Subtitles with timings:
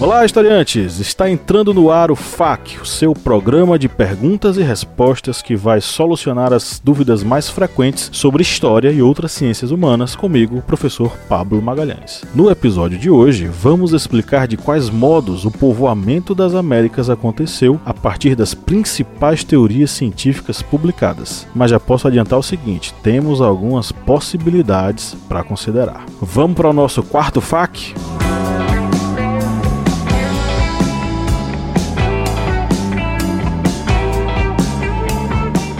[0.00, 0.98] Olá, historiantes!
[0.98, 5.78] Está entrando no ar o FAQ, o seu programa de perguntas e respostas que vai
[5.82, 11.60] solucionar as dúvidas mais frequentes sobre história e outras ciências humanas comigo, o professor Pablo
[11.60, 12.24] Magalhães.
[12.34, 17.92] No episódio de hoje, vamos explicar de quais modos o povoamento das Américas aconteceu a
[17.92, 21.46] partir das principais teorias científicas publicadas.
[21.54, 26.06] Mas já posso adiantar o seguinte: temos algumas possibilidades para considerar.
[26.22, 28.29] Vamos para o nosso quarto FAQ?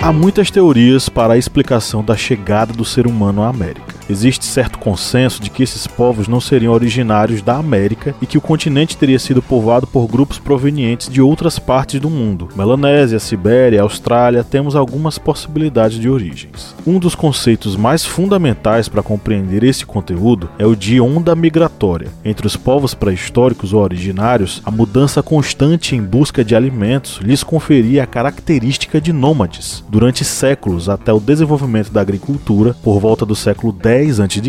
[0.02, 3.99] Há muitas teorias para a explicação da chegada do ser humano à América.
[4.10, 8.40] Existe certo consenso de que esses povos não seriam originários da América e que o
[8.40, 12.48] continente teria sido povoado por grupos provenientes de outras partes do mundo.
[12.56, 16.74] Melanésia, Sibéria, Austrália, temos algumas possibilidades de origens.
[16.84, 22.08] Um dos conceitos mais fundamentais para compreender esse conteúdo é o de onda migratória.
[22.24, 28.02] Entre os povos pré-históricos ou originários, a mudança constante em busca de alimentos lhes conferia
[28.02, 29.84] a característica de nômades.
[29.88, 34.40] Durante séculos, até o desenvolvimento da agricultura, por volta do século X 10 a.C.,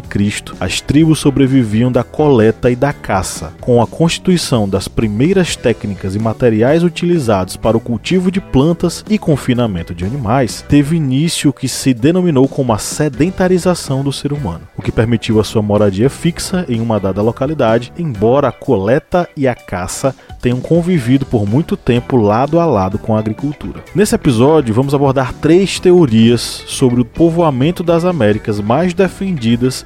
[0.61, 3.51] as tribos sobreviviam da coleta e da caça.
[3.59, 9.17] Com a constituição das primeiras técnicas e materiais utilizados para o cultivo de plantas e
[9.17, 14.61] confinamento de animais, teve início o que se denominou como a sedentarização do ser humano,
[14.77, 19.49] o que permitiu a sua moradia fixa em uma dada localidade, embora a coleta e
[19.49, 23.83] a caça tenham convivido por muito tempo lado a lado com a agricultura.
[23.93, 29.40] Nesse episódio, vamos abordar três teorias sobre o povoamento das Américas mais defendidas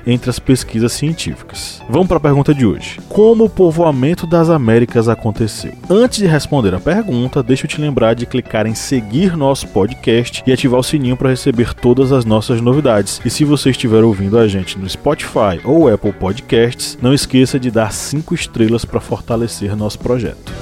[0.05, 1.81] entre as pesquisas científicas.
[1.89, 5.73] Vamos para a pergunta de hoje: Como o povoamento das Américas aconteceu?
[5.89, 10.43] Antes de responder a pergunta, deixa eu te lembrar de clicar em seguir nosso podcast
[10.45, 13.21] e ativar o sininho para receber todas as nossas novidades.
[13.23, 17.71] E se você estiver ouvindo a gente no Spotify ou Apple Podcasts, não esqueça de
[17.71, 20.53] dar 5 estrelas para fortalecer nosso projeto.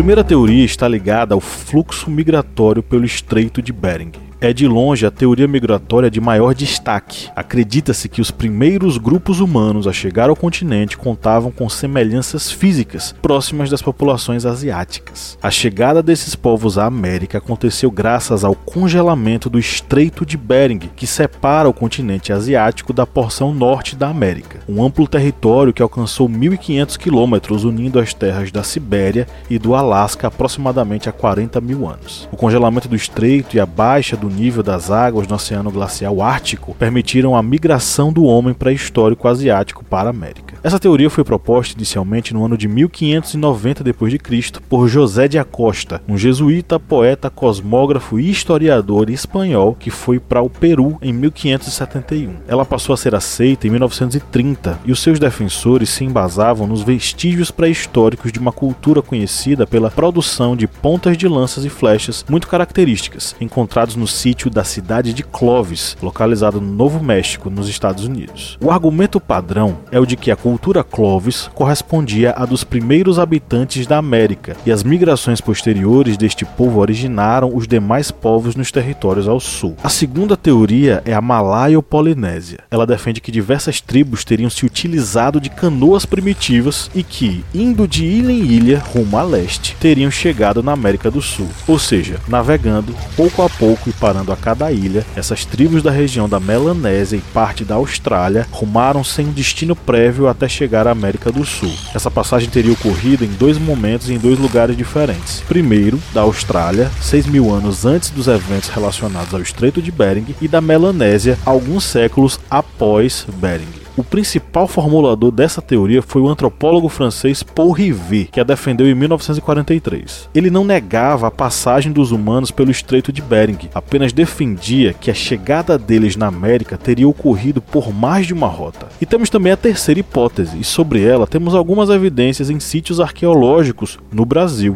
[0.00, 5.10] Primeira teoria está ligada ao fluxo migratório pelo Estreito de Bering é de longe a
[5.10, 7.28] teoria migratória de maior destaque.
[7.36, 13.68] Acredita-se que os primeiros grupos humanos a chegar ao continente contavam com semelhanças físicas próximas
[13.68, 15.36] das populações asiáticas.
[15.42, 21.06] A chegada desses povos à América aconteceu graças ao congelamento do Estreito de Bering, que
[21.06, 26.96] separa o continente asiático da porção norte da América, um amplo território que alcançou 1.500
[26.96, 32.28] quilômetros, unindo as terras da Sibéria e do Alasca aproximadamente há 40 mil anos.
[32.32, 36.74] O congelamento do estreito e a baixa do nível das águas no Oceano Glacial Ártico
[36.74, 40.49] permitiram a migração do homem pré-histórico asiático para a América.
[40.62, 44.60] Essa teoria foi proposta inicialmente no ano de 1590 d.C.
[44.68, 50.50] por José de Acosta, um jesuíta, poeta, cosmógrafo e historiador espanhol que foi para o
[50.50, 52.40] Peru em 1571.
[52.46, 57.50] Ela passou a ser aceita em 1930 e os seus defensores se embasavam nos vestígios
[57.50, 63.34] pré-históricos de uma cultura conhecida pela produção de pontas de lanças e flechas muito características,
[63.40, 68.58] encontrados no sítio da cidade de Clovis, localizado no Novo México, nos Estados Unidos.
[68.60, 73.86] O argumento padrão é o de que a cultura Clovis correspondia à dos primeiros habitantes
[73.86, 79.38] da América, e as migrações posteriores deste povo originaram os demais povos nos territórios ao
[79.38, 79.76] sul.
[79.80, 82.64] A segunda teoria é a Malaio-Polinésia.
[82.68, 88.04] Ela defende que diversas tribos teriam se utilizado de canoas primitivas e que, indo de
[88.04, 92.92] ilha em ilha rumo a leste, teriam chegado na América do Sul, ou seja, navegando
[93.14, 97.20] pouco a pouco e parando a cada ilha, essas tribos da região da Melanésia e
[97.32, 101.72] parte da Austrália rumaram sem um destino prévio até chegar à América do Sul.
[101.94, 105.42] Essa passagem teria ocorrido em dois momentos e em dois lugares diferentes.
[105.46, 110.48] Primeiro, da Austrália, 6 mil anos antes dos eventos relacionados ao Estreito de Bering, e
[110.48, 113.89] da Melanésia, alguns séculos após Bering.
[114.00, 118.94] O principal formulador dessa teoria foi o antropólogo francês Paul Rivet, que a defendeu em
[118.94, 120.30] 1943.
[120.34, 125.14] Ele não negava a passagem dos humanos pelo Estreito de Bering, apenas defendia que a
[125.14, 128.88] chegada deles na América teria ocorrido por mais de uma rota.
[129.02, 133.98] E temos também a terceira hipótese, e sobre ela temos algumas evidências em sítios arqueológicos
[134.10, 134.74] no Brasil.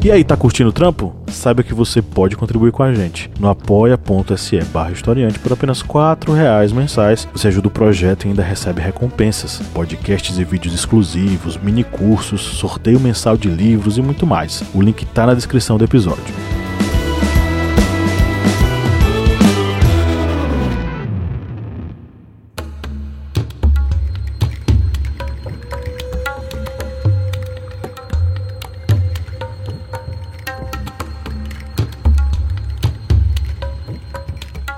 [0.00, 1.12] E aí, tá curtindo o trampo?
[1.26, 6.34] Saiba que você pode contribuir com a gente no apoia.se barra historiante por apenas R$
[6.36, 7.28] reais mensais.
[7.32, 13.00] Você ajuda o projeto e ainda recebe recompensas, podcasts e vídeos exclusivos, mini cursos, sorteio
[13.00, 14.62] mensal de livros e muito mais.
[14.72, 16.47] O link tá na descrição do episódio.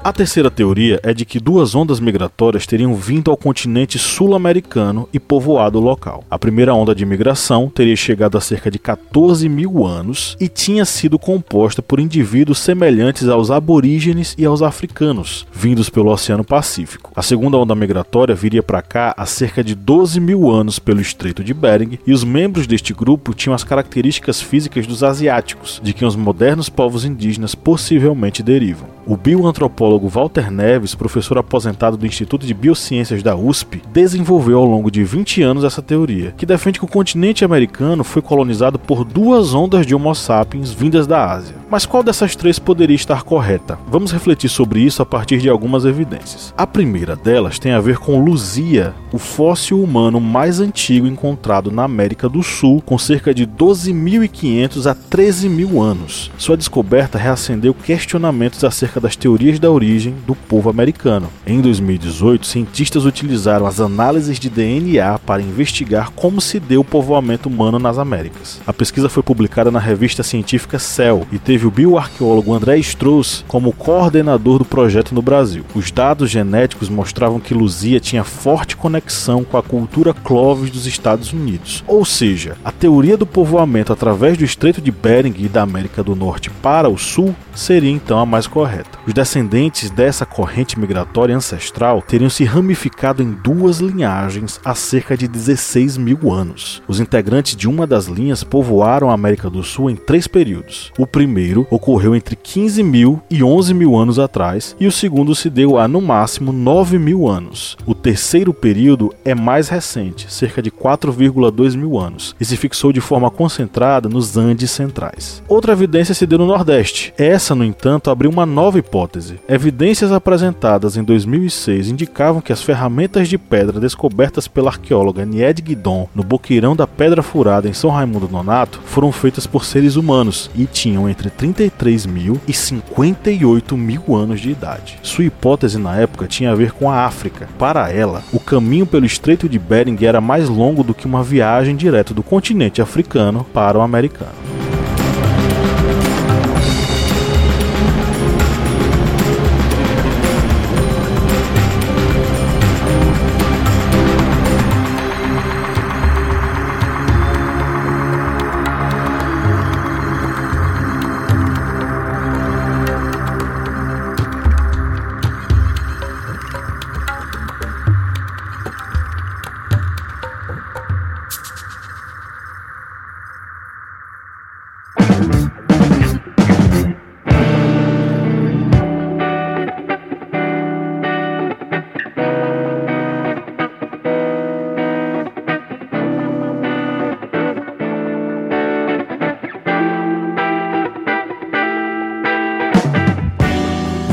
[0.02, 5.20] A terceira teoria é de que duas ondas migratórias teriam vindo ao continente sul-americano e
[5.20, 6.24] povoado o local.
[6.30, 10.86] A primeira onda de migração teria chegado a cerca de 14 mil anos e tinha
[10.86, 17.12] sido composta por indivíduos semelhantes aos aborígenes e aos africanos, vindos pelo Oceano Pacífico.
[17.14, 21.44] A segunda onda migratória viria para cá há cerca de 12 mil anos pelo Estreito
[21.44, 26.08] de Bering e os membros deste grupo tinham as características físicas dos asiáticos, de quem
[26.08, 28.88] os modernos povos indígenas possivelmente derivam.
[29.06, 34.90] O bioantropólogo Walter Neves, professor aposentado do Instituto de Biociências da USP, desenvolveu ao longo
[34.90, 39.54] de 20 anos essa teoria, que defende que o continente americano foi colonizado por duas
[39.54, 41.56] ondas de Homo sapiens vindas da Ásia.
[41.70, 43.78] Mas qual dessas três poderia estar correta?
[43.88, 46.52] Vamos refletir sobre isso a partir de algumas evidências.
[46.56, 51.84] A primeira delas tem a ver com Luzia, o fóssil humano mais antigo encontrado na
[51.84, 56.30] América do Sul, com cerca de 12.500 a 13.000 anos.
[56.36, 61.28] Sua descoberta reacendeu questionamentos acerca das teorias da origem do povo americano.
[61.46, 67.48] Em 2018, cientistas utilizaram as análises de DNA para investigar como se deu o povoamento
[67.48, 68.60] humano nas Américas.
[68.66, 73.72] A pesquisa foi publicada na revista científica Cell e teve o bioarqueólogo André Strauss como
[73.72, 75.64] coordenador do projeto no Brasil.
[75.74, 81.32] Os dados genéticos mostravam que Luzia tinha forte conexão com a cultura Clovis dos Estados
[81.32, 81.84] Unidos.
[81.86, 86.16] Ou seja, a teoria do povoamento através do Estreito de Bering e da América do
[86.16, 88.79] Norte para o Sul seria então a mais correta.
[89.06, 95.28] Os descendentes dessa corrente migratória ancestral teriam se ramificado em duas linhagens há cerca de
[95.28, 96.82] 16 mil anos.
[96.86, 100.92] Os integrantes de uma das linhas povoaram a América do Sul em três períodos.
[100.98, 105.50] O primeiro ocorreu entre 15 mil e 11 mil anos atrás, e o segundo se
[105.50, 107.76] deu há no máximo 9 mil anos.
[107.86, 113.00] O terceiro período é mais recente, cerca de 4,2 mil anos, e se fixou de
[113.00, 115.42] forma concentrada nos Andes centrais.
[115.48, 117.12] Outra evidência se deu no Nordeste.
[117.18, 119.40] Essa, no entanto, abriu uma nova hipótese.
[119.48, 126.08] Evidências apresentadas em 2006 indicavam que as ferramentas de pedra descobertas pela arqueóloga Nied Guidon
[126.14, 130.66] no Boqueirão da Pedra Furada em São Raimundo Nonato foram feitas por seres humanos e
[130.66, 134.98] tinham entre 33 mil e 58 mil anos de idade.
[135.02, 137.48] Sua hipótese na época tinha a ver com a África.
[137.58, 141.76] Para ela, o caminho pelo Estreito de Bering era mais longo do que uma viagem
[141.76, 144.39] direto do continente africano para o americano.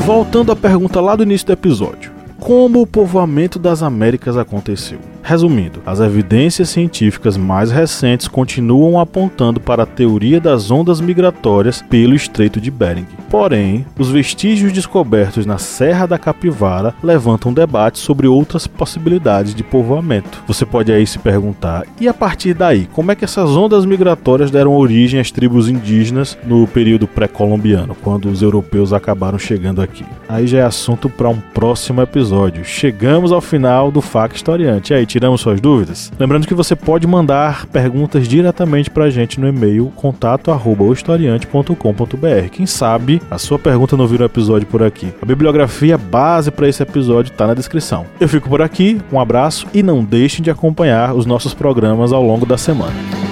[0.08, 2.10] Voltando à pergunta lá do início do episódio:
[2.40, 4.98] como o povoamento das Américas aconteceu?
[5.28, 12.14] Resumindo, as evidências científicas mais recentes continuam apontando para a teoria das ondas migratórias pelo
[12.14, 13.04] Estreito de Bering.
[13.28, 20.42] Porém, os vestígios descobertos na Serra da Capivara levantam debate sobre outras possibilidades de povoamento.
[20.46, 24.50] Você pode aí se perguntar: e a partir daí, como é que essas ondas migratórias
[24.50, 30.06] deram origem às tribos indígenas no período pré-colombiano, quando os europeus acabaram chegando aqui?
[30.26, 32.64] Aí já é assunto para um próximo episódio.
[32.64, 34.94] Chegamos ao final do FAC Historiante.
[34.94, 36.12] E aí, tiramos suas dúvidas?
[36.18, 42.48] Lembrando que você pode mandar perguntas diretamente para a gente no e-mail contato@historiante.com.br.
[42.52, 45.12] Quem sabe a sua pergunta não vira um episódio por aqui.
[45.20, 48.06] A bibliografia base para esse episódio está na descrição.
[48.20, 52.22] Eu fico por aqui, um abraço e não deixem de acompanhar os nossos programas ao
[52.22, 53.27] longo da semana.